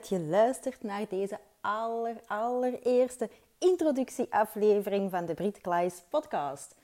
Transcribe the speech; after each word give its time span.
Dat 0.00 0.08
je 0.08 0.20
luistert 0.20 0.82
naar 0.82 1.08
deze 1.08 1.38
aller, 1.60 2.16
allereerste 2.26 3.30
introductieaflevering 3.58 5.10
van 5.10 5.26
de 5.26 5.34
Brit 5.34 5.60
Klaes 5.60 6.02
podcast. 6.08 6.74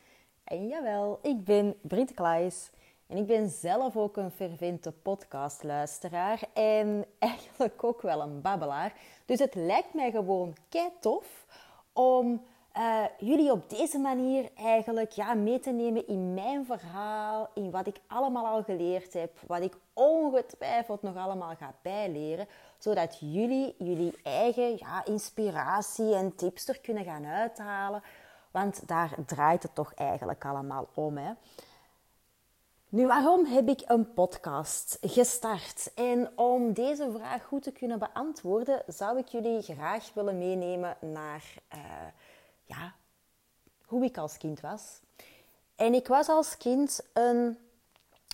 En 0.44 0.68
jawel, 0.68 1.18
ik 1.22 1.44
ben 1.44 1.74
Brit 1.80 2.14
Klaes 2.14 2.70
en 3.06 3.16
ik 3.16 3.26
ben 3.26 3.48
zelf 3.48 3.96
ook 3.96 4.16
een 4.16 4.30
vervente 4.30 4.92
podcastluisteraar 4.92 6.40
en 6.52 7.04
eigenlijk 7.18 7.84
ook 7.84 8.02
wel 8.02 8.20
een 8.20 8.40
babbelaar. 8.40 8.92
Dus 9.26 9.38
het 9.38 9.54
lijkt 9.54 9.94
mij 9.94 10.10
gewoon 10.10 10.54
kei 10.68 10.90
tof 11.00 11.46
om 11.92 12.42
uh, 12.78 13.04
jullie 13.18 13.50
op 13.50 13.70
deze 13.70 13.98
manier 13.98 14.50
eigenlijk 14.56 15.10
ja, 15.10 15.34
mee 15.34 15.58
te 15.58 15.70
nemen 15.70 16.06
in 16.06 16.34
mijn 16.34 16.66
verhaal, 16.66 17.48
in 17.54 17.70
wat 17.70 17.86
ik 17.86 18.00
allemaal 18.06 18.46
al 18.46 18.62
geleerd 18.62 19.12
heb, 19.12 19.38
wat 19.46 19.60
ik 19.60 19.76
ongetwijfeld 19.92 21.02
nog 21.02 21.16
allemaal 21.16 21.54
ga 21.54 21.74
bijleren, 21.82 22.46
zodat 22.78 23.16
jullie 23.20 23.74
jullie 23.78 24.18
eigen 24.22 24.76
ja, 24.78 25.04
inspiratie 25.04 26.14
en 26.14 26.34
tips 26.34 26.68
er 26.68 26.80
kunnen 26.80 27.04
gaan 27.04 27.26
uithalen. 27.26 28.02
Want 28.50 28.88
daar 28.88 29.14
draait 29.26 29.62
het 29.62 29.74
toch 29.74 29.94
eigenlijk 29.94 30.44
allemaal 30.44 30.88
om. 30.94 31.16
Hè? 31.16 31.32
Nu, 32.88 33.06
waarom 33.06 33.44
heb 33.44 33.68
ik 33.68 33.82
een 33.86 34.12
podcast 34.12 34.98
gestart? 35.00 35.94
En 35.94 36.38
om 36.38 36.72
deze 36.72 37.10
vraag 37.12 37.44
goed 37.44 37.62
te 37.62 37.72
kunnen 37.72 37.98
beantwoorden, 37.98 38.82
zou 38.86 39.18
ik 39.18 39.26
jullie 39.26 39.62
graag 39.62 40.10
willen 40.14 40.38
meenemen 40.38 40.96
naar 41.00 41.44
uh, 41.74 41.80
ja, 42.64 42.94
hoe 43.84 44.04
ik 44.04 44.18
als 44.18 44.36
kind 44.36 44.60
was. 44.60 45.00
En 45.76 45.94
ik 45.94 46.06
was 46.06 46.28
als 46.28 46.56
kind 46.56 47.00
een, 47.12 47.58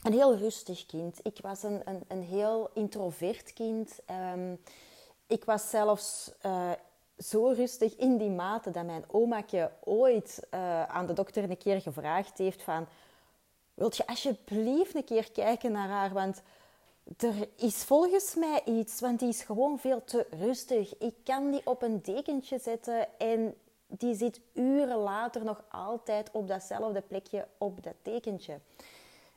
een 0.03 0.13
heel 0.13 0.37
rustig 0.37 0.87
kind. 0.87 1.19
Ik 1.23 1.39
was 1.43 1.63
een, 1.63 1.83
een, 1.85 2.05
een 2.09 2.23
heel 2.23 2.71
introvert 2.75 3.53
kind. 3.53 3.99
Um, 4.35 4.61
ik 5.27 5.45
was 5.45 5.71
zelfs 5.71 6.33
uh, 6.47 6.71
zo 7.19 7.47
rustig 7.47 7.97
in 7.97 8.17
die 8.17 8.31
mate 8.31 8.71
dat 8.71 8.85
mijn 8.85 9.05
omaatje 9.11 9.71
ooit 9.85 10.47
uh, 10.51 10.83
aan 10.83 11.07
de 11.07 11.13
dokter 11.13 11.51
een 11.51 11.59
keer 11.59 11.81
gevraagd 11.81 12.39
heeft 12.39 12.63
van... 12.63 12.87
Wilt 13.75 13.97
je 13.97 14.07
alsjeblieft 14.07 14.95
een 14.95 15.05
keer 15.05 15.33
kijken 15.33 15.73
naar 15.73 15.89
haar? 15.89 16.13
Want 16.13 16.43
er 17.17 17.49
is 17.57 17.85
volgens 17.85 18.35
mij 18.35 18.63
iets, 18.65 19.01
want 19.01 19.19
die 19.19 19.29
is 19.29 19.43
gewoon 19.43 19.79
veel 19.79 20.05
te 20.05 20.27
rustig. 20.31 20.99
Ik 20.99 21.15
kan 21.25 21.51
die 21.51 21.61
op 21.65 21.83
een 21.83 22.03
dekentje 22.03 22.59
zetten 22.59 23.19
en 23.19 23.55
die 23.87 24.15
zit 24.15 24.41
uren 24.53 24.97
later 24.97 25.45
nog 25.45 25.65
altijd 25.71 26.31
op 26.33 26.49
datzelfde 26.49 27.01
plekje 27.01 27.47
op 27.59 27.83
dat 27.83 27.95
tekentje. 28.03 28.59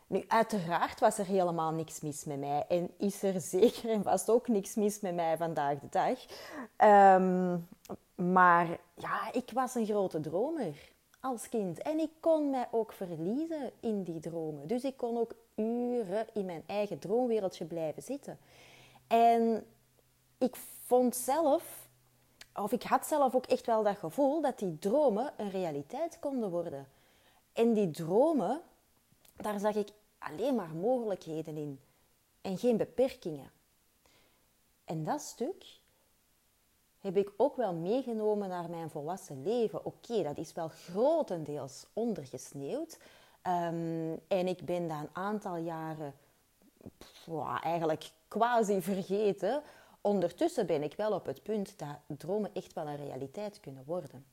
Nu, 0.07 0.23
uiteraard 0.27 0.99
was 0.99 1.17
er 1.17 1.25
helemaal 1.25 1.71
niks 1.71 2.01
mis 2.01 2.23
met 2.23 2.39
mij. 2.39 2.65
En 2.67 2.91
is 2.97 3.23
er 3.23 3.41
zeker 3.41 3.89
en 3.89 4.03
vast 4.03 4.29
ook 4.29 4.47
niks 4.47 4.75
mis 4.75 4.99
met 4.99 5.15
mij 5.15 5.37
vandaag 5.37 5.79
de 5.79 5.89
dag. 5.89 6.19
Um, 7.17 7.67
maar 8.15 8.67
ja, 8.95 9.33
ik 9.33 9.51
was 9.53 9.75
een 9.75 9.85
grote 9.85 10.19
dromer 10.19 10.93
als 11.19 11.49
kind. 11.49 11.81
En 11.81 11.99
ik 11.99 12.11
kon 12.19 12.49
mij 12.49 12.67
ook 12.71 12.93
verliezen 12.93 13.71
in 13.79 14.03
die 14.03 14.19
dromen. 14.19 14.67
Dus 14.67 14.83
ik 14.83 14.97
kon 14.97 15.17
ook 15.17 15.35
uren 15.55 16.27
in 16.33 16.45
mijn 16.45 16.63
eigen 16.65 16.99
droomwereldje 16.99 17.65
blijven 17.65 18.03
zitten. 18.03 18.37
En 19.07 19.65
ik 20.37 20.55
vond 20.85 21.15
zelf 21.15 21.85
of 22.55 22.71
ik 22.71 22.83
had 22.83 23.05
zelf 23.05 23.35
ook 23.35 23.45
echt 23.45 23.65
wel 23.65 23.83
dat 23.83 23.97
gevoel 23.97 24.41
dat 24.41 24.59
die 24.59 24.79
dromen 24.79 25.33
een 25.37 25.49
realiteit 25.49 26.19
konden 26.19 26.49
worden. 26.49 26.87
En 27.53 27.73
die 27.73 27.91
dromen, 27.91 28.61
daar 29.35 29.59
zag 29.59 29.75
ik 29.75 29.89
alleen 30.17 30.55
maar 30.55 30.75
mogelijkheden 30.75 31.57
in 31.57 31.79
en 32.41 32.57
geen 32.57 32.77
beperkingen. 32.77 33.51
En 34.85 35.03
dat 35.03 35.21
stuk 35.21 35.65
heb 36.99 37.17
ik 37.17 37.31
ook 37.37 37.55
wel 37.55 37.73
meegenomen 37.73 38.49
naar 38.49 38.69
mijn 38.69 38.89
volwassen 38.89 39.43
leven. 39.43 39.85
Oké, 39.85 40.23
dat 40.23 40.37
is 40.37 40.53
wel 40.53 40.67
grotendeels 40.67 41.85
ondergesneeuwd. 41.93 42.97
Um, 43.47 44.19
en 44.27 44.47
ik 44.47 44.65
ben 44.65 44.87
daar 44.87 45.01
een 45.01 45.09
aantal 45.15 45.55
jaren 45.55 46.13
eigenlijk 47.61 48.11
quasi 48.27 48.81
vergeten 48.81 49.63
ondertussen 50.05 50.65
ben 50.65 50.83
ik 50.83 50.93
wel 50.95 51.11
op 51.11 51.25
het 51.25 51.43
punt 51.43 51.79
dat 51.79 52.17
dromen 52.17 52.53
echt 52.53 52.73
wel 52.73 52.87
een 52.87 52.95
realiteit 52.95 53.59
kunnen 53.59 53.83
worden. 53.85 54.25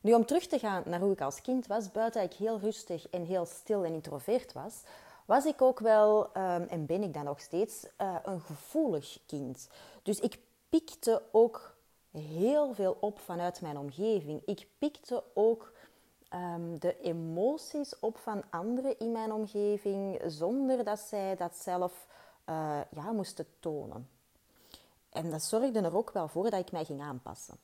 Nu, 0.00 0.14
om 0.14 0.26
terug 0.26 0.46
te 0.46 0.58
gaan 0.58 0.82
naar 0.86 1.00
hoe 1.00 1.12
ik 1.12 1.20
als 1.20 1.40
kind 1.40 1.66
was, 1.66 1.90
buiten 1.90 2.22
ik 2.22 2.32
heel 2.32 2.58
rustig 2.58 3.08
en 3.08 3.24
heel 3.24 3.46
stil 3.46 3.84
en 3.84 3.92
introvert 3.92 4.52
was, 4.52 4.82
was 5.24 5.44
ik 5.44 5.62
ook 5.62 5.78
wel, 5.78 6.24
um, 6.36 6.62
en 6.62 6.86
ben 6.86 7.02
ik 7.02 7.14
dan 7.14 7.24
nog 7.24 7.40
steeds, 7.40 7.86
uh, 7.98 8.16
een 8.22 8.40
gevoelig 8.40 9.18
kind. 9.26 9.68
Dus 10.02 10.20
ik 10.20 10.38
pikte 10.68 11.22
ook 11.30 11.74
heel 12.10 12.74
veel 12.74 12.96
op 13.00 13.18
vanuit 13.18 13.60
mijn 13.60 13.78
omgeving. 13.78 14.42
Ik 14.44 14.66
pikte 14.78 15.24
ook 15.34 15.72
um, 16.34 16.78
de 16.78 17.00
emoties 17.00 17.98
op 17.98 18.18
van 18.18 18.42
anderen 18.50 18.98
in 18.98 19.12
mijn 19.12 19.32
omgeving, 19.32 20.20
zonder 20.26 20.84
dat 20.84 20.98
zij 20.98 21.36
dat 21.36 21.56
zelf 21.56 22.06
uh, 22.48 22.80
ja, 22.90 23.12
moesten 23.12 23.46
tonen. 23.58 24.08
En 25.10 25.30
dat 25.30 25.42
zorgde 25.42 25.80
er 25.80 25.96
ook 25.96 26.10
wel 26.10 26.28
voor 26.28 26.50
dat 26.50 26.60
ik 26.60 26.72
mij 26.72 26.84
ging 26.84 27.00
aanpassen. 27.00 27.56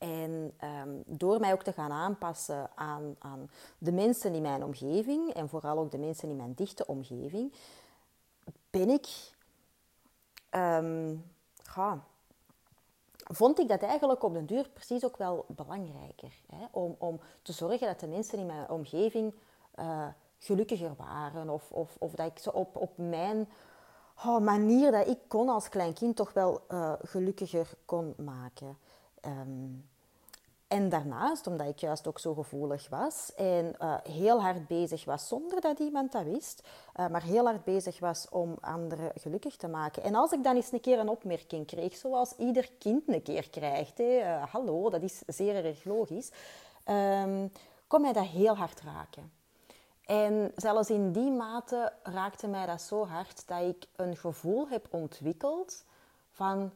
En 0.00 0.52
um, 0.64 1.02
door 1.06 1.40
mij 1.40 1.52
ook 1.52 1.62
te 1.62 1.72
gaan 1.72 1.92
aanpassen 1.92 2.70
aan, 2.74 3.16
aan, 3.18 3.50
de 3.78 3.92
mensen 3.92 4.34
in 4.34 4.42
mijn 4.42 4.64
omgeving 4.64 5.32
en 5.32 5.48
vooral 5.48 5.78
ook 5.78 5.90
de 5.90 5.98
mensen 5.98 6.28
in 6.28 6.36
mijn 6.36 6.54
dichte 6.54 6.86
omgeving, 6.86 7.52
ben 8.70 8.88
ik, 8.88 9.08
ja, 11.74 12.04
vond 13.32 13.58
ik 13.58 13.68
dat 13.68 13.82
eigenlijk 13.82 14.22
op 14.22 14.32
den 14.32 14.46
duur 14.46 14.68
precies 14.68 15.04
ook 15.04 15.16
wel 15.16 15.44
belangrijker. 15.48 16.32
Hè? 16.46 16.66
Om, 16.70 16.94
om 16.98 17.20
te 17.42 17.52
zorgen 17.52 17.86
dat 17.86 18.00
de 18.00 18.06
mensen 18.06 18.38
in 18.38 18.46
mijn 18.46 18.68
omgeving 18.68 19.34
uh, 19.78 20.06
gelukkiger 20.38 20.94
waren 20.96 21.48
of, 21.48 21.70
of, 21.70 21.96
of 21.98 22.12
dat 22.12 22.26
ik 22.26 22.38
ze 22.38 22.52
op, 22.52 22.76
op 22.76 22.90
mijn 22.96 23.48
oh, 24.24 24.38
manier 24.38 24.90
dat 24.90 25.06
ik 25.06 25.18
kon 25.28 25.48
als 25.48 25.68
klein 25.68 25.92
kind 25.92 26.16
toch 26.16 26.32
wel 26.32 26.60
uh, 26.68 26.92
gelukkiger 27.02 27.70
kon 27.84 28.14
maken. 28.16 28.78
Um, 29.26 29.88
en 30.70 30.88
daarnaast, 30.88 31.46
omdat 31.46 31.66
ik 31.66 31.78
juist 31.78 32.06
ook 32.06 32.18
zo 32.18 32.34
gevoelig 32.34 32.88
was 32.88 33.34
en 33.34 33.74
uh, 33.80 33.94
heel 34.02 34.40
hard 34.40 34.66
bezig 34.66 35.04
was 35.04 35.28
zonder 35.28 35.60
dat 35.60 35.78
iemand 35.78 36.12
dat 36.12 36.22
wist, 36.22 36.68
uh, 36.96 37.08
maar 37.08 37.22
heel 37.22 37.44
hard 37.44 37.64
bezig 37.64 37.98
was 37.98 38.28
om 38.28 38.56
anderen 38.60 39.12
gelukkig 39.14 39.56
te 39.56 39.68
maken. 39.68 40.02
En 40.02 40.14
als 40.14 40.32
ik 40.32 40.44
dan 40.44 40.56
eens 40.56 40.72
een 40.72 40.80
keer 40.80 40.98
een 40.98 41.08
opmerking 41.08 41.66
kreeg, 41.66 41.96
zoals 41.96 42.34
ieder 42.36 42.70
kind 42.78 43.08
een 43.08 43.22
keer 43.22 43.50
krijgt, 43.50 43.98
hè, 43.98 44.22
hallo, 44.24 44.90
dat 44.90 45.02
is 45.02 45.22
zeer 45.26 45.64
erg 45.64 45.84
logisch, 45.84 46.30
um, 46.86 47.52
kon 47.86 48.00
mij 48.00 48.12
dat 48.12 48.26
heel 48.26 48.56
hard 48.56 48.80
raken. 48.80 49.32
En 50.06 50.52
zelfs 50.56 50.90
in 50.90 51.12
die 51.12 51.30
mate 51.30 51.92
raakte 52.02 52.48
mij 52.48 52.66
dat 52.66 52.80
zo 52.82 53.06
hard 53.06 53.46
dat 53.46 53.62
ik 53.62 53.86
een 53.96 54.16
gevoel 54.16 54.68
heb 54.68 54.86
ontwikkeld 54.90 55.84
van 56.30 56.72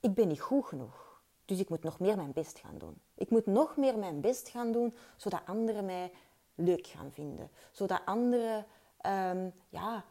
ik 0.00 0.14
ben 0.14 0.28
niet 0.28 0.40
goed 0.40 0.66
genoeg. 0.66 1.05
Dus 1.46 1.58
ik 1.58 1.68
moet 1.68 1.82
nog 1.82 1.98
meer 1.98 2.16
mijn 2.16 2.32
best 2.32 2.58
gaan 2.58 2.78
doen. 2.78 3.00
Ik 3.14 3.30
moet 3.30 3.46
nog 3.46 3.76
meer 3.76 3.98
mijn 3.98 4.20
best 4.20 4.48
gaan 4.48 4.72
doen 4.72 4.94
zodat 5.16 5.40
anderen 5.46 5.84
mij 5.84 6.12
leuk 6.54 6.86
gaan 6.86 7.12
vinden. 7.12 7.50
Zodat 7.70 8.00
anderen 8.04 8.66
um, 9.06 9.52
ja, 9.68 10.04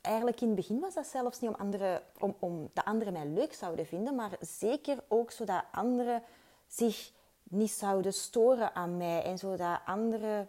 eigenlijk 0.00 0.40
in 0.40 0.46
het 0.46 0.56
begin 0.56 0.80
was 0.80 0.94
dat 0.94 1.06
zelfs 1.06 1.40
niet 1.40 1.50
om, 1.50 1.56
andere, 1.56 2.02
om, 2.18 2.36
om 2.38 2.70
dat 2.72 2.84
anderen 2.84 3.12
mij 3.12 3.26
leuk 3.26 3.54
zouden 3.54 3.86
vinden, 3.86 4.14
maar 4.14 4.36
zeker 4.40 5.04
ook 5.08 5.30
zodat 5.30 5.64
anderen 5.72 6.22
zich 6.66 7.12
niet 7.42 7.70
zouden 7.70 8.12
storen 8.12 8.74
aan 8.74 8.96
mij 8.96 9.22
en 9.22 9.38
zodat 9.38 9.80
anderen 9.86 10.48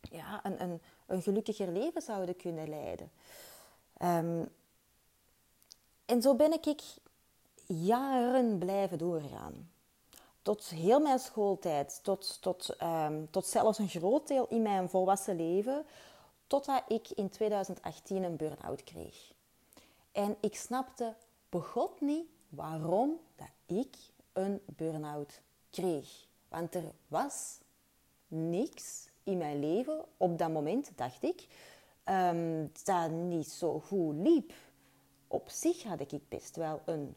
ja, 0.00 0.40
een, 0.42 0.62
een, 0.62 0.82
een 1.06 1.22
gelukkiger 1.22 1.68
leven 1.68 2.02
zouden 2.02 2.36
kunnen 2.36 2.68
leiden. 2.68 3.10
Um, 4.02 4.48
en 6.04 6.22
zo 6.22 6.34
ben 6.34 6.52
ik 6.52 6.80
jaren 7.66 8.58
blijven 8.58 8.98
doorgaan. 8.98 9.70
Tot 10.42 10.68
heel 10.68 11.00
mijn 11.00 11.18
schooltijd, 11.18 12.00
tot, 12.02 12.42
tot, 12.42 12.76
um, 12.82 13.30
tot 13.30 13.46
zelfs 13.46 13.78
een 13.78 13.88
groot 13.88 14.28
deel 14.28 14.46
in 14.48 14.62
mijn 14.62 14.88
volwassen 14.88 15.36
leven, 15.36 15.86
totdat 16.46 16.82
ik 16.88 17.10
in 17.10 17.28
2018 17.28 18.22
een 18.22 18.36
burn-out 18.36 18.84
kreeg. 18.84 19.32
En 20.12 20.36
ik 20.40 20.56
snapte 20.56 21.14
begot 21.48 22.00
niet 22.00 22.26
waarom 22.48 23.20
dat 23.36 23.78
ik 23.78 23.96
een 24.32 24.60
burn-out 24.66 25.40
kreeg. 25.70 26.26
Want 26.48 26.74
er 26.74 26.92
was 27.08 27.58
niks 28.28 29.08
in 29.22 29.38
mijn 29.38 29.60
leven 29.60 30.04
op 30.16 30.38
dat 30.38 30.50
moment, 30.50 30.90
dacht 30.94 31.22
ik, 31.22 31.46
um, 32.04 32.72
dat 32.84 33.10
niet 33.10 33.48
zo 33.48 33.80
goed 33.80 34.14
liep. 34.14 34.52
Op 35.28 35.48
zich 35.48 35.82
had 35.82 36.00
ik 36.00 36.28
best 36.28 36.56
wel 36.56 36.80
een 36.84 37.16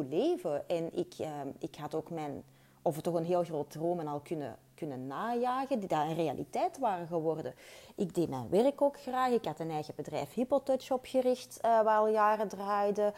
leven. 0.00 0.68
En 0.68 0.96
ik, 0.96 1.14
um, 1.18 1.54
ik 1.58 1.76
had 1.76 1.94
ook 1.94 2.10
mijn, 2.10 2.42
of 2.82 3.00
toch 3.00 3.14
een 3.14 3.24
heel 3.24 3.44
groot 3.44 3.70
dromen 3.70 4.06
al 4.06 4.20
kunnen, 4.20 4.56
kunnen 4.74 5.06
najagen, 5.06 5.78
die 5.78 5.88
daar 5.88 6.06
een 6.06 6.14
realiteit 6.14 6.78
waren 6.78 7.06
geworden. 7.06 7.54
Ik 7.94 8.14
deed 8.14 8.28
mijn 8.28 8.48
werk 8.48 8.82
ook 8.82 9.00
graag. 9.00 9.32
Ik 9.32 9.44
had 9.44 9.60
een 9.60 9.70
eigen 9.70 9.94
bedrijf 9.96 10.34
Hippotouch 10.34 10.90
opgericht, 10.90 11.58
uh, 11.64 11.82
waar 11.82 11.98
al 11.98 12.08
jaren 12.08 12.48
draaide. 12.48 13.12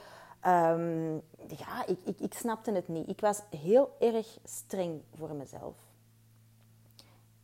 Um, 0.46 1.22
ja, 1.46 1.86
ik, 1.86 1.98
ik, 2.04 2.20
ik 2.20 2.34
snapte 2.34 2.72
het 2.72 2.88
niet. 2.88 3.08
Ik 3.08 3.20
was 3.20 3.42
heel 3.60 3.90
erg 3.98 4.38
streng 4.44 5.02
voor 5.14 5.34
mezelf. 5.34 5.74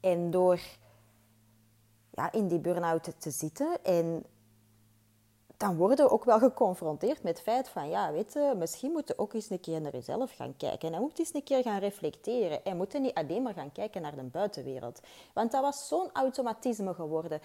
En 0.00 0.30
door 0.30 0.60
ja, 2.10 2.32
in 2.32 2.48
die 2.48 2.58
burn-out 2.58 3.12
te 3.18 3.30
zitten 3.30 3.84
en 3.84 4.24
dan 5.60 5.76
worden 5.76 6.04
we 6.04 6.10
ook 6.10 6.24
wel 6.24 6.38
geconfronteerd 6.38 7.22
met 7.22 7.32
het 7.32 7.42
feit 7.42 7.68
van, 7.68 7.88
ja, 7.88 8.12
weet 8.12 8.32
je, 8.32 8.54
misschien 8.56 8.92
moeten 8.92 9.16
we 9.16 9.22
ook 9.22 9.32
eens 9.32 9.50
een 9.50 9.60
keer 9.60 9.80
naar 9.80 9.92
jezelf 9.92 10.32
gaan 10.32 10.56
kijken. 10.56 10.94
En 10.94 11.00
moet 11.00 11.18
eens 11.18 11.34
een 11.34 11.42
keer 11.42 11.62
gaan 11.62 11.78
reflecteren. 11.78 12.64
En 12.64 12.76
moeten 12.76 13.02
niet 13.02 13.14
alleen 13.14 13.42
maar 13.42 13.54
gaan 13.54 13.72
kijken 13.72 14.02
naar 14.02 14.14
de 14.14 14.22
buitenwereld. 14.22 15.00
Want 15.34 15.52
dat 15.52 15.62
was 15.62 15.88
zo'n 15.88 16.10
automatisme 16.12 16.94
geworden. 16.94 17.40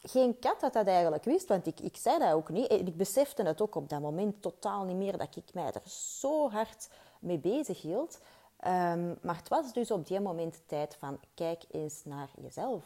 Geen 0.00 0.38
kat 0.38 0.60
had 0.60 0.72
dat 0.72 0.86
eigenlijk 0.86 1.24
wist, 1.24 1.48
want 1.48 1.66
ik, 1.66 1.80
ik 1.80 1.96
zei 1.96 2.18
dat 2.18 2.32
ook 2.32 2.48
niet. 2.48 2.72
Ik 2.72 2.96
besefte 2.96 3.42
het 3.42 3.60
ook 3.60 3.74
op 3.74 3.88
dat 3.88 4.00
moment 4.00 4.42
totaal 4.42 4.84
niet 4.84 4.96
meer, 4.96 5.18
dat 5.18 5.36
ik 5.36 5.54
mij 5.54 5.72
er 5.72 5.90
zo 5.90 6.50
hard 6.50 6.88
mee 7.18 7.38
bezig 7.38 7.82
hield. 7.82 8.18
Ehm, 8.56 9.14
maar 9.20 9.36
het 9.36 9.48
was 9.48 9.72
dus 9.72 9.90
op 9.90 10.06
die 10.06 10.20
moment 10.20 10.62
tijd 10.66 10.96
van, 10.98 11.20
kijk 11.34 11.62
eens 11.70 12.04
naar 12.04 12.30
jezelf. 12.40 12.84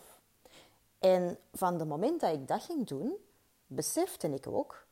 En 0.98 1.38
van 1.52 1.78
het 1.78 1.88
moment 1.88 2.20
dat 2.20 2.32
ik 2.32 2.48
dat 2.48 2.62
ging 2.62 2.86
doen, 2.86 3.16
besefte 3.70 4.28
ik 4.28 4.46
ook 4.46 4.86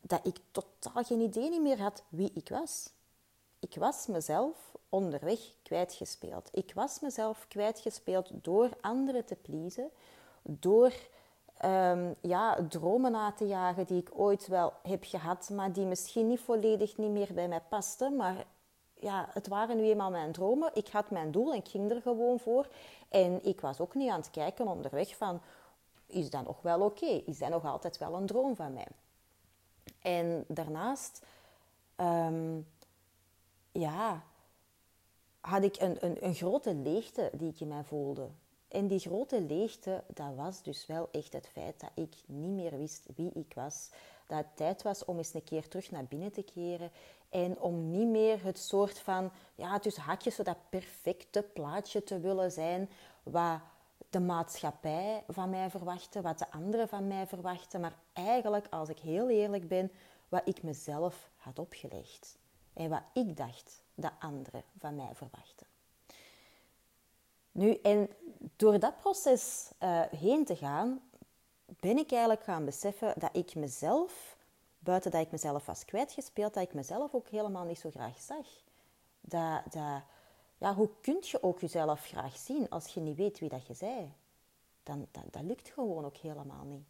dat 0.00 0.26
ik 0.26 0.38
totaal 0.50 1.04
geen 1.04 1.20
idee 1.20 1.60
meer 1.60 1.80
had 1.80 2.02
wie 2.08 2.30
ik 2.34 2.48
was. 2.48 2.90
Ik 3.60 3.74
was 3.74 4.06
mezelf 4.06 4.72
onderweg 4.88 5.40
kwijtgespeeld. 5.62 6.48
Ik 6.52 6.72
was 6.74 7.00
mezelf 7.00 7.46
kwijtgespeeld 7.48 8.30
door 8.32 8.70
anderen 8.80 9.24
te 9.24 9.34
pleasen, 9.34 9.90
door 10.42 10.92
um, 11.64 12.14
ja, 12.20 12.66
dromen 12.68 13.12
na 13.12 13.32
te 13.32 13.46
jagen 13.46 13.86
die 13.86 14.00
ik 14.00 14.10
ooit 14.12 14.46
wel 14.46 14.72
heb 14.82 15.04
gehad, 15.04 15.50
maar 15.50 15.72
die 15.72 15.86
misschien 15.86 16.28
niet 16.28 16.40
volledig 16.40 16.96
niet 16.96 17.10
meer 17.10 17.34
bij 17.34 17.48
mij 17.48 17.62
pasten. 17.68 18.16
Maar 18.16 18.46
ja, 18.94 19.28
het 19.32 19.48
waren 19.48 19.76
nu 19.76 19.82
eenmaal 19.82 20.10
mijn 20.10 20.32
dromen. 20.32 20.70
Ik 20.74 20.88
had 20.88 21.10
mijn 21.10 21.30
doel 21.30 21.52
en 21.52 21.58
ik 21.58 21.68
ging 21.68 21.90
er 21.90 22.02
gewoon 22.02 22.38
voor. 22.38 22.68
En 23.08 23.44
ik 23.44 23.60
was 23.60 23.80
ook 23.80 23.94
niet 23.94 24.10
aan 24.10 24.20
het 24.20 24.30
kijken 24.30 24.66
onderweg 24.66 25.16
van, 25.16 25.40
is 26.12 26.30
dat 26.30 26.44
nog 26.44 26.62
wel 26.62 26.80
oké? 26.80 27.06
Is 27.06 27.38
dat 27.38 27.48
nog 27.48 27.64
altijd 27.64 27.98
wel 27.98 28.14
een 28.14 28.26
droom 28.26 28.56
van 28.56 28.72
mij? 28.72 28.88
En 30.02 30.44
daarnaast, 30.48 31.22
ehm, 31.96 32.60
ja, 33.72 34.22
had 35.40 35.62
ik 35.62 35.80
een, 35.80 36.04
een, 36.04 36.24
een 36.24 36.34
grote 36.34 36.74
leegte 36.74 37.30
die 37.32 37.50
ik 37.50 37.60
in 37.60 37.68
mij 37.68 37.84
voelde. 37.84 38.28
En 38.68 38.86
die 38.86 38.98
grote 38.98 39.40
leegte, 39.40 40.04
dat 40.14 40.34
was 40.36 40.62
dus 40.62 40.86
wel 40.86 41.08
echt 41.10 41.32
het 41.32 41.48
feit 41.48 41.80
dat 41.80 41.90
ik 41.94 42.14
niet 42.26 42.50
meer 42.50 42.78
wist 42.78 43.06
wie 43.14 43.30
ik 43.34 43.52
was. 43.54 43.90
Dat 44.26 44.38
het 44.38 44.56
tijd 44.56 44.82
was 44.82 45.04
om 45.04 45.16
eens 45.16 45.34
een 45.34 45.44
keer 45.44 45.68
terug 45.68 45.90
naar 45.90 46.04
binnen 46.04 46.32
te 46.32 46.42
keren. 46.42 46.90
En 47.28 47.60
om 47.60 47.90
niet 47.90 48.06
meer 48.06 48.44
het 48.44 48.58
soort 48.58 48.98
van, 48.98 49.30
ja, 49.54 49.78
dus 49.78 49.96
hakjes, 49.96 50.34
zo 50.34 50.42
dat 50.42 50.56
perfecte 50.70 51.42
plaatje 51.42 52.04
te 52.04 52.20
willen 52.20 52.52
zijn. 52.52 52.90
Wat 53.22 53.60
de 54.12 54.20
maatschappij 54.20 55.24
van 55.28 55.50
mij 55.50 55.70
verwachtte, 55.70 56.20
wat 56.20 56.38
de 56.38 56.50
anderen 56.50 56.88
van 56.88 57.06
mij 57.06 57.26
verwachten, 57.26 57.80
maar 57.80 57.94
eigenlijk, 58.12 58.66
als 58.70 58.88
ik 58.88 58.98
heel 58.98 59.28
eerlijk 59.28 59.68
ben, 59.68 59.92
wat 60.28 60.42
ik 60.44 60.62
mezelf 60.62 61.30
had 61.36 61.58
opgelegd. 61.58 62.38
En 62.72 62.90
wat 62.90 63.02
ik 63.12 63.36
dacht 63.36 63.82
dat 63.94 64.12
anderen 64.18 64.62
van 64.78 64.96
mij 64.96 65.10
verwachten. 65.14 65.66
Nu, 67.52 67.74
en 67.74 68.08
door 68.56 68.78
dat 68.78 68.96
proces 68.96 69.70
uh, 69.80 70.00
heen 70.10 70.44
te 70.44 70.56
gaan, 70.56 71.00
ben 71.80 71.98
ik 71.98 72.10
eigenlijk 72.10 72.42
gaan 72.42 72.64
beseffen 72.64 73.14
dat 73.16 73.36
ik 73.36 73.54
mezelf, 73.54 74.36
buiten 74.78 75.10
dat 75.10 75.20
ik 75.20 75.30
mezelf 75.30 75.66
was 75.66 75.84
kwijtgespeeld, 75.84 76.54
dat 76.54 76.62
ik 76.62 76.74
mezelf 76.74 77.14
ook 77.14 77.28
helemaal 77.28 77.64
niet 77.64 77.78
zo 77.78 77.90
graag 77.90 78.20
zag. 78.20 78.46
Dat, 79.20 79.62
dat, 79.72 80.02
ja, 80.62 80.74
hoe 80.74 80.88
kun 81.00 81.16
je 81.20 81.42
ook 81.42 81.60
jezelf 81.60 82.04
graag 82.04 82.36
zien 82.36 82.68
als 82.70 82.94
je 82.94 83.00
niet 83.00 83.16
weet 83.16 83.38
wie 83.38 83.48
dat 83.48 83.66
je 83.66 83.74
zij? 83.74 84.12
Dan, 84.82 85.06
dat, 85.30 85.42
lukt 85.42 85.68
gewoon 85.68 86.04
ook 86.04 86.16
helemaal 86.16 86.64
niet. 86.64 86.84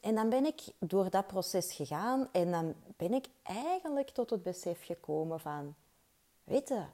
En 0.00 0.14
dan 0.14 0.28
ben 0.28 0.44
ik 0.44 0.60
door 0.78 1.10
dat 1.10 1.26
proces 1.26 1.72
gegaan 1.72 2.28
en 2.32 2.50
dan 2.50 2.74
ben 2.96 3.12
ik 3.12 3.26
eigenlijk 3.42 4.10
tot 4.10 4.30
het 4.30 4.42
besef 4.42 4.84
gekomen 4.84 5.40
van, 5.40 5.74
weet 6.44 6.68
je, 6.68 6.84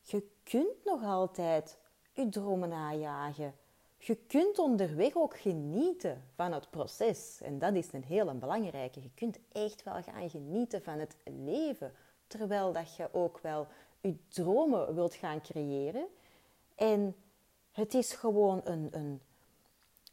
je 0.00 0.28
kunt 0.42 0.84
nog 0.84 1.04
altijd 1.04 1.78
je 2.12 2.28
dromen 2.28 2.68
najagen. 2.68 3.54
Je 3.98 4.14
kunt 4.14 4.58
onderweg 4.58 5.16
ook 5.16 5.38
genieten 5.38 6.22
van 6.34 6.52
het 6.52 6.70
proces. 6.70 7.40
En 7.42 7.58
dat 7.58 7.74
is 7.74 7.92
een 7.92 8.04
hele 8.04 8.34
belangrijke. 8.34 9.02
Je 9.02 9.10
kunt 9.14 9.38
echt 9.52 9.82
wel 9.82 10.02
gaan 10.02 10.30
genieten 10.30 10.82
van 10.82 10.98
het 10.98 11.16
leven. 11.24 11.92
Terwijl 12.26 12.72
dat 12.72 12.96
je 12.96 13.08
ook 13.12 13.38
wel 13.38 13.66
je 14.00 14.16
dromen 14.28 14.94
wilt 14.94 15.14
gaan 15.14 15.40
creëren. 15.40 16.06
En 16.74 17.16
het 17.72 17.94
is 17.94 18.12
gewoon 18.12 18.60
een, 18.64 18.88
een, 18.90 19.20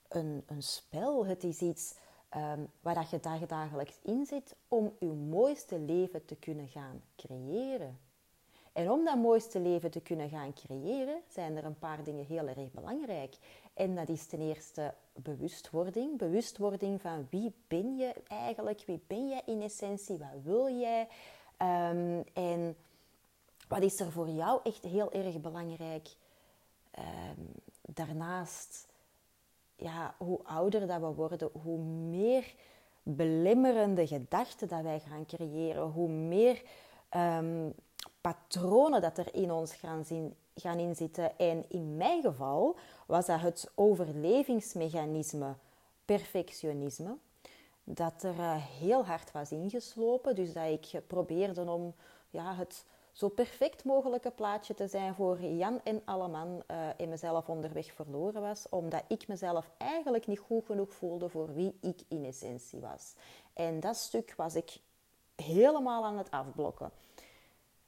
een, 0.08 0.44
een 0.48 0.64
spel. 0.64 1.26
Het 1.26 1.44
is 1.44 1.62
iets 1.62 1.96
um, 2.36 2.68
waar 2.82 2.96
dat 2.96 3.10
je 3.10 3.46
dagelijks 3.48 3.98
in 4.02 4.26
zit 4.26 4.56
om 4.68 4.94
je 5.00 5.06
mooiste 5.06 5.80
leven 5.80 6.26
te 6.26 6.36
kunnen 6.36 6.68
gaan 6.68 7.02
creëren. 7.16 8.00
En 8.74 8.92
om 8.92 9.06
dat 9.06 9.18
mooiste 9.18 9.60
leven 9.60 9.92
te 9.92 10.02
kunnen 10.02 10.30
gaan 10.30 10.54
creëren, 10.54 11.22
zijn 11.28 11.58
er 11.58 11.66
een 11.66 11.80
paar 11.80 12.04
dingen 12.04 12.26
heel 12.26 12.48
erg 12.48 12.72
belangrijk. 12.72 13.36
En 13.74 13.96
dat 13.96 14.10
is 14.10 14.26
ten 14.26 14.42
eerste 14.42 14.94
bewustwording. 15.14 16.18
Bewustwording 16.18 17.02
van 17.02 17.28
wie 17.30 17.54
ben 17.68 17.98
je 17.98 18.14
eigenlijk? 18.28 18.84
Wie 18.86 19.02
ben 19.08 19.28
je 19.28 19.42
in 19.46 19.62
essentie? 19.62 20.18
Wat 20.18 20.44
wil 20.44 20.70
jij? 20.70 21.08
Um, 21.62 22.24
en 22.34 22.76
wat 23.68 23.82
is 23.82 24.00
er 24.00 24.12
voor 24.12 24.30
jou 24.30 24.60
echt 24.64 24.84
heel 24.84 25.12
erg 25.12 25.42
belangrijk? 25.42 26.08
Um, 27.00 27.52
daarnaast, 27.82 28.88
ja, 29.76 30.16
hoe 30.18 30.40
ouder 30.44 30.88
dat 30.88 31.00
we 31.00 31.14
worden, 31.14 31.50
hoe 31.62 31.80
meer 31.80 32.54
belemmerende 33.04 34.08
gedachten 34.08 34.68
dat 34.68 34.82
wij 34.82 35.00
gaan 35.00 35.26
creëren, 35.26 35.84
hoe 35.84 36.10
meer 36.10 36.64
um, 37.16 37.74
patronen 38.22 39.02
dat 39.02 39.18
er 39.18 39.34
in 39.34 39.52
ons 39.52 39.74
gaan, 39.74 40.06
zien, 40.06 40.36
gaan 40.56 40.80
inzitten. 40.80 41.38
En 41.38 41.66
in 41.68 41.98
mijn 41.98 42.22
geval 42.22 42.76
was 43.06 43.26
dat 43.26 43.40
het 43.40 43.72
overlevingsmechanisme 43.76 45.56
perfectionisme. 46.06 47.18
Dat 47.84 48.24
er 48.24 48.36
uh, 48.36 48.56
heel 48.56 49.06
hard 49.06 49.32
was 49.32 49.52
ingeslopen. 49.52 50.36
Dus 50.36 50.54
dat 50.54 50.66
ik 50.66 51.02
probeerde 51.08 51.72
om 51.72 51.94
ja, 52.30 52.56
het 52.56 52.86
zo 53.18 53.30
perfect 53.30 53.84
mogelijke 53.84 54.32
plaatje 54.32 54.74
te 54.74 54.88
zijn 54.88 55.16
voor 55.16 55.42
Jan 55.42 55.80
en 55.84 56.02
Alleman 56.06 56.64
uh, 56.72 56.88
in 56.98 57.10
mezelf 57.10 57.50
onderweg 57.50 57.94
verloren 57.94 58.42
was. 58.42 58.70
Omdat 58.70 59.04
ik 59.08 59.28
mezelf 59.28 59.70
eigenlijk 59.78 60.28
niet 60.28 60.40
goed 60.40 60.66
genoeg 60.66 60.94
voelde 60.94 61.30
voor 61.30 61.54
wie 61.54 61.78
ik 61.82 62.02
in 62.08 62.26
essentie 62.26 62.80
was. 62.80 63.14
En 63.54 63.80
dat 63.80 63.96
stuk 63.96 64.34
was 64.36 64.56
ik 64.56 64.80
helemaal 65.36 66.06
aan 66.06 66.18
het 66.18 66.32
afblokken. 66.32 66.92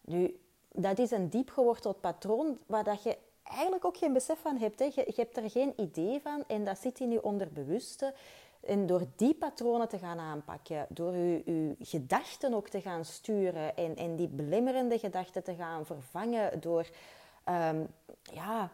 Nu, 0.01 0.39
dat 0.71 1.00
is 1.00 1.12
een 1.12 1.29
diep 1.29 1.50
geworteld 1.50 2.01
patroon 2.01 2.57
waar 2.65 2.83
dat 2.83 3.03
je 3.03 3.17
eigenlijk 3.43 3.86
ook 3.86 3.98
geen 3.98 4.13
besef 4.13 4.39
van 4.39 4.57
hebt. 4.57 4.79
Hè. 4.79 4.86
Je, 4.86 5.03
je, 5.05 5.13
hebt 5.15 5.38
er 5.38 5.50
geen 5.50 5.74
idee 5.75 6.19
van 6.21 6.43
en 6.48 6.65
dat 6.65 6.77
zit 6.77 7.00
in 7.00 7.12
je 7.12 7.24
onderbewuste. 7.24 8.13
En 8.60 8.86
door 8.86 9.01
die 9.16 9.34
patronen 9.34 9.88
te 9.88 9.98
gaan 9.98 10.20
aanpakken, 10.20 10.86
door 10.89 11.16
je 11.16 11.75
gedachten 11.80 12.54
ook 12.54 12.70
te 12.70 12.82
gaan 12.82 13.06
sturen 13.06 13.75
en, 13.75 14.16
die 14.16 14.28
belemmerende 14.28 15.00
gedachten 15.00 15.44
te 15.44 15.56
gaan 15.56 15.86
vervangen 15.86 16.60
door 16.60 16.89
um, 17.50 17.88
ja, 18.34 18.70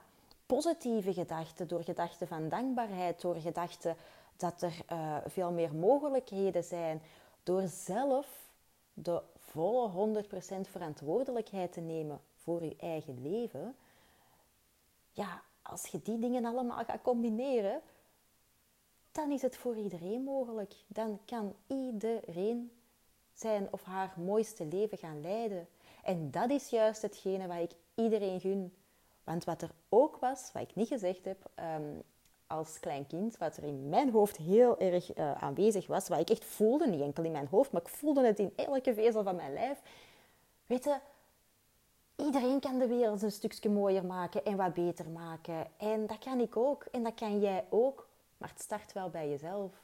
positieve 0.46 1.14
gedachten, 1.14 1.68
door 1.68 1.84
gedachten 1.84 2.28
van 2.28 2.50
dankbaarheid, 2.50 3.22
door 3.22 3.36
gedachten 3.36 3.96
dat 4.38 4.62
er 4.62 4.74
uh, 4.92 5.18
veel 5.26 5.52
meer 5.52 5.76
mogelijkheden 5.76 6.64
zijn, 6.64 7.02
door 7.44 7.68
zelf 7.68 8.28
de 8.94 9.22
volle 9.38 10.24
100% 10.24 10.70
verantwoordelijkheid 10.70 11.74
te 11.74 11.82
nemen 11.82 12.20
voor 12.34 12.64
je 12.64 12.76
eigen 12.80 13.22
leven. 13.22 13.76
Ja, 15.12 15.42
als 15.62 15.86
je 15.86 16.02
die 16.02 16.20
dingen 16.20 16.46
allemaal 16.46 16.84
gaat 16.84 17.02
combineren, 17.02 17.82
dan 19.16 19.32
is 19.32 19.42
het 19.42 19.58
voor 19.58 19.78
iedereen 19.78 20.24
mogelijk. 20.24 20.74
Dan 20.88 21.20
kan 21.26 21.56
iedereen 21.68 22.72
zijn 23.34 23.68
of 23.72 23.84
haar 23.84 24.14
mooiste 24.18 24.66
leven 24.66 24.98
gaan 24.98 25.22
leiden. 25.22 25.68
En 26.04 26.32
dat 26.32 26.50
is 26.50 26.70
juist 26.70 27.02
hetgene 27.02 27.48
wat 27.48 27.60
ik 27.60 27.72
iedereen 27.96 28.40
gun. 28.40 28.74
Want 29.24 29.44
wat 29.44 29.62
er 29.62 29.72
ook 29.90 30.18
was, 30.18 30.50
wat 30.54 30.62
ik 30.62 30.76
niet 30.76 30.88
gezegd 30.88 31.26
heb 31.26 31.50
um, 31.60 32.02
als 32.48 32.80
klein 32.80 33.08
kind, 33.08 33.38
wat 33.38 33.58
er 33.58 33.64
in 33.64 33.90
mijn 33.90 34.12
hoofd 34.12 34.38
heel 34.38 34.80
erg 34.80 35.18
uh, 35.18 35.44
aanwezig 35.44 35.88
was, 35.88 36.08
wat 36.08 36.20
ik 36.20 36.30
echt 36.30 36.46
voelde, 36.46 36.88
niet 36.88 37.02
enkel 37.02 37.24
in 37.24 37.32
mijn 37.32 37.48
hoofd, 37.48 37.72
maar 37.72 37.82
ik 37.82 37.88
voelde 37.88 38.26
het 38.26 38.40
in 38.40 38.54
elke 38.56 38.94
vezel 38.94 39.24
van 39.24 39.36
mijn 39.36 39.54
lijf. 39.54 39.82
Weet 40.66 40.84
je, 40.84 40.98
iedereen 42.16 42.60
kan 42.60 42.80
de 42.80 42.88
wereld 42.88 43.22
een 43.22 43.32
stukje 43.32 43.70
mooier 43.70 44.06
maken 44.06 44.46
en 44.46 44.58
wat 44.58 44.74
beter 44.74 45.10
maken. 45.10 45.68
En 45.78 46.08
dat 46.08 46.18
kan 46.18 46.40
ik 46.40 46.58
ook 46.58 46.86
en 46.92 47.04
dat 47.04 47.14
kan 47.14 47.40
jij 47.40 47.66
ook. 47.70 48.05
Maar 48.38 48.50
het 48.50 48.62
start 48.62 48.94
wel 48.94 49.10
bij 49.10 49.30
jezelf. 49.30 49.84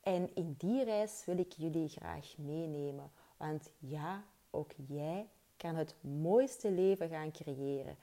En 0.00 0.30
in 0.34 0.54
die 0.58 0.84
reis 0.84 1.22
wil 1.26 1.38
ik 1.38 1.52
jullie 1.52 1.88
graag 1.88 2.34
meenemen. 2.38 3.10
Want 3.36 3.70
ja, 3.78 4.24
ook 4.50 4.70
jij 4.86 5.26
kan 5.56 5.74
het 5.74 5.94
mooiste 6.00 6.70
leven 6.70 7.08
gaan 7.08 7.32
creëren. 7.32 7.96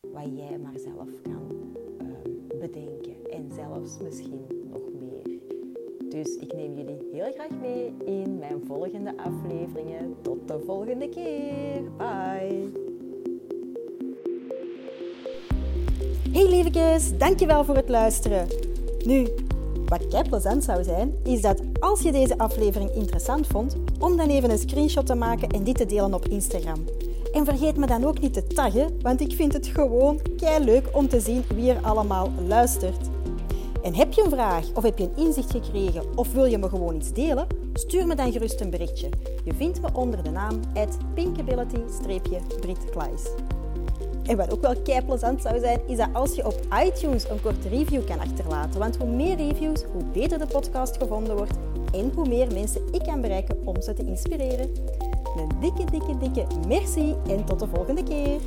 Wat 0.00 0.36
jij 0.36 0.58
maar 0.58 0.78
zelf 0.78 1.08
kan 1.22 1.74
ehm, 1.98 2.58
bedenken. 2.58 3.30
En 3.30 3.52
zelfs 3.52 3.98
misschien 3.98 4.46
nog 4.70 4.92
meer. 4.92 5.40
Dus 6.08 6.36
ik 6.36 6.52
neem 6.52 6.74
jullie 6.74 7.08
heel 7.12 7.32
graag 7.32 7.50
mee 7.50 7.96
in 8.04 8.38
mijn 8.38 8.66
volgende 8.66 9.16
afleveringen. 9.16 10.16
Tot 10.22 10.48
de 10.48 10.60
volgende 10.60 11.08
keer. 11.08 11.96
Bye. 11.96 12.86
Hey 16.32 16.48
lievekes, 16.48 17.18
dankjewel 17.18 17.64
voor 17.64 17.76
het 17.76 17.88
luisteren. 17.88 18.48
Nu, 19.04 19.28
wat 19.86 20.08
kei 20.08 20.28
plezant 20.28 20.64
zou 20.64 20.84
zijn, 20.84 21.14
is 21.24 21.40
dat 21.40 21.60
als 21.80 22.00
je 22.00 22.12
deze 22.12 22.38
aflevering 22.38 22.90
interessant 22.90 23.46
vond, 23.46 23.76
om 23.98 24.16
dan 24.16 24.28
even 24.28 24.50
een 24.50 24.58
screenshot 24.58 25.06
te 25.06 25.14
maken 25.14 25.48
en 25.48 25.64
dit 25.64 25.76
te 25.76 25.86
delen 25.86 26.14
op 26.14 26.28
Instagram. 26.28 26.84
En 27.32 27.44
vergeet 27.44 27.76
me 27.76 27.86
dan 27.86 28.04
ook 28.04 28.20
niet 28.20 28.32
te 28.32 28.46
taggen, 28.46 28.98
want 29.02 29.20
ik 29.20 29.32
vind 29.32 29.52
het 29.52 29.66
gewoon 29.66 30.20
kei 30.36 30.64
leuk 30.64 30.88
om 30.92 31.08
te 31.08 31.20
zien 31.20 31.44
wie 31.54 31.70
er 31.70 31.82
allemaal 31.82 32.30
luistert. 32.46 33.06
En 33.82 33.94
heb 33.94 34.12
je 34.12 34.22
een 34.22 34.30
vraag 34.30 34.64
of 34.74 34.82
heb 34.82 34.98
je 34.98 35.04
een 35.04 35.24
inzicht 35.24 35.50
gekregen 35.50 36.02
of 36.14 36.32
wil 36.32 36.44
je 36.44 36.58
me 36.58 36.68
gewoon 36.68 36.96
iets 36.96 37.12
delen? 37.12 37.46
Stuur 37.72 38.06
me 38.06 38.14
dan 38.14 38.32
gerust 38.32 38.60
een 38.60 38.70
berichtje. 38.70 39.08
Je 39.44 39.54
vindt 39.54 39.80
me 39.80 39.88
onder 39.92 40.22
de 40.22 40.30
naam 40.30 40.60
pinkability-britkleis. 41.14 43.22
En 44.28 44.36
wat 44.36 44.52
ook 44.52 44.60
wel 44.60 45.02
plezant 45.06 45.42
zou 45.42 45.58
zijn, 45.58 45.80
is 45.86 45.96
dat 45.96 46.08
als 46.12 46.34
je 46.34 46.46
op 46.46 46.60
iTunes 46.84 47.28
een 47.30 47.40
korte 47.40 47.68
review 47.68 48.06
kan 48.06 48.20
achterlaten. 48.20 48.80
Want 48.80 48.96
hoe 48.96 49.08
meer 49.08 49.36
reviews, 49.36 49.82
hoe 49.92 50.04
beter 50.04 50.38
de 50.38 50.46
podcast 50.46 50.96
gevonden 50.96 51.36
wordt 51.36 51.58
en 51.92 52.12
hoe 52.14 52.28
meer 52.28 52.52
mensen 52.52 52.82
ik 52.92 53.02
kan 53.02 53.20
bereiken 53.20 53.56
om 53.64 53.82
ze 53.82 53.94
te 53.94 54.04
inspireren. 54.04 54.70
Een 55.36 55.48
dikke, 55.60 55.84
dikke, 55.90 56.18
dikke 56.18 56.46
merci 56.66 57.14
en 57.28 57.44
tot 57.44 57.58
de 57.58 57.66
volgende 57.74 58.02
keer. 58.02 58.40